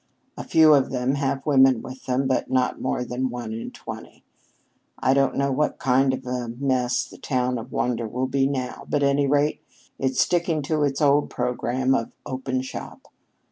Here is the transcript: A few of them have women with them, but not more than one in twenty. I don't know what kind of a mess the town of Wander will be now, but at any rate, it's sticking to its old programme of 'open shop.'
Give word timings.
A 0.35 0.43
few 0.43 0.73
of 0.73 0.89
them 0.89 1.13
have 1.13 1.45
women 1.45 1.83
with 1.83 2.07
them, 2.07 2.25
but 2.27 2.49
not 2.49 2.81
more 2.81 3.03
than 3.05 3.29
one 3.29 3.53
in 3.53 3.69
twenty. 3.69 4.23
I 4.97 5.13
don't 5.13 5.37
know 5.37 5.51
what 5.51 5.77
kind 5.77 6.11
of 6.11 6.25
a 6.25 6.47
mess 6.47 7.05
the 7.07 7.19
town 7.19 7.59
of 7.59 7.71
Wander 7.71 8.07
will 8.07 8.25
be 8.25 8.47
now, 8.47 8.87
but 8.89 9.03
at 9.03 9.09
any 9.09 9.27
rate, 9.27 9.61
it's 9.99 10.19
sticking 10.19 10.63
to 10.63 10.81
its 10.85 11.03
old 11.03 11.29
programme 11.29 11.93
of 11.93 12.11
'open 12.25 12.63
shop.' 12.63 13.09